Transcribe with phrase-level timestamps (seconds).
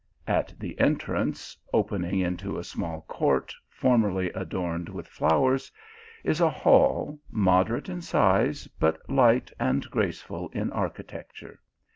[0.25, 5.71] At the entrance, opening into a small court formerly adorned with flowers,
[6.23, 11.59] is a hall, moderate in size, but light and graceful in archi tecture.